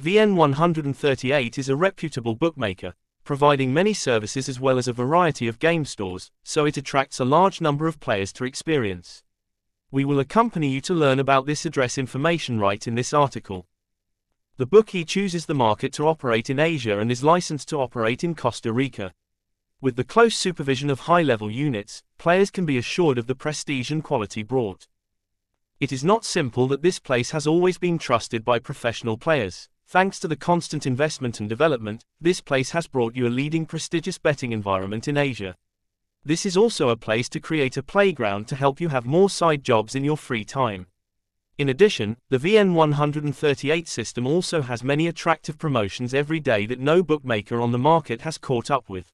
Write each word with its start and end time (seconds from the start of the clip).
VN138 0.00 1.58
is 1.58 1.68
a 1.68 1.74
reputable 1.74 2.36
bookmaker, 2.36 2.94
providing 3.24 3.74
many 3.74 3.92
services 3.92 4.48
as 4.48 4.60
well 4.60 4.78
as 4.78 4.86
a 4.86 4.92
variety 4.92 5.48
of 5.48 5.58
game 5.58 5.84
stores, 5.84 6.30
so 6.44 6.64
it 6.64 6.76
attracts 6.76 7.18
a 7.18 7.24
large 7.24 7.60
number 7.60 7.88
of 7.88 7.98
players 7.98 8.32
to 8.34 8.44
experience. 8.44 9.24
We 9.90 10.04
will 10.04 10.20
accompany 10.20 10.68
you 10.68 10.80
to 10.82 10.94
learn 10.94 11.18
about 11.18 11.46
this 11.46 11.66
address 11.66 11.98
information 11.98 12.60
right 12.60 12.86
in 12.86 12.94
this 12.94 13.12
article. 13.12 13.66
The 14.56 14.66
bookie 14.66 15.04
chooses 15.04 15.46
the 15.46 15.54
market 15.54 15.92
to 15.94 16.06
operate 16.06 16.48
in 16.48 16.60
Asia 16.60 17.00
and 17.00 17.10
is 17.10 17.24
licensed 17.24 17.68
to 17.70 17.80
operate 17.80 18.22
in 18.22 18.36
Costa 18.36 18.72
Rica. 18.72 19.12
With 19.80 19.96
the 19.96 20.04
close 20.04 20.36
supervision 20.36 20.90
of 20.90 21.00
high-level 21.00 21.50
units, 21.50 22.04
players 22.18 22.52
can 22.52 22.64
be 22.64 22.78
assured 22.78 23.18
of 23.18 23.26
the 23.26 23.34
prestige 23.34 23.90
and 23.90 24.04
quality 24.04 24.44
brought. 24.44 24.86
It 25.80 25.90
is 25.90 26.04
not 26.04 26.24
simple 26.24 26.68
that 26.68 26.82
this 26.82 27.00
place 27.00 27.32
has 27.32 27.48
always 27.48 27.78
been 27.78 27.98
trusted 27.98 28.44
by 28.44 28.60
professional 28.60 29.16
players. 29.16 29.68
Thanks 29.90 30.20
to 30.20 30.28
the 30.28 30.36
constant 30.36 30.84
investment 30.84 31.40
and 31.40 31.48
development, 31.48 32.04
this 32.20 32.42
place 32.42 32.72
has 32.72 32.86
brought 32.86 33.16
you 33.16 33.26
a 33.26 33.30
leading 33.30 33.64
prestigious 33.64 34.18
betting 34.18 34.52
environment 34.52 35.08
in 35.08 35.16
Asia. 35.16 35.56
This 36.22 36.44
is 36.44 36.58
also 36.58 36.90
a 36.90 36.96
place 36.96 37.26
to 37.30 37.40
create 37.40 37.78
a 37.78 37.82
playground 37.82 38.48
to 38.48 38.54
help 38.54 38.82
you 38.82 38.90
have 38.90 39.06
more 39.06 39.30
side 39.30 39.64
jobs 39.64 39.94
in 39.94 40.04
your 40.04 40.18
free 40.18 40.44
time. 40.44 40.88
In 41.56 41.70
addition, 41.70 42.18
the 42.28 42.36
VN138 42.36 43.88
system 43.88 44.26
also 44.26 44.60
has 44.60 44.84
many 44.84 45.06
attractive 45.06 45.56
promotions 45.56 46.12
every 46.12 46.38
day 46.38 46.66
that 46.66 46.78
no 46.78 47.02
bookmaker 47.02 47.58
on 47.58 47.72
the 47.72 47.78
market 47.78 48.20
has 48.20 48.36
caught 48.36 48.70
up 48.70 48.90
with. 48.90 49.10